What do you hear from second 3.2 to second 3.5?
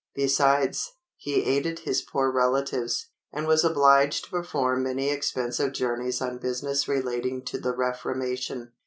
and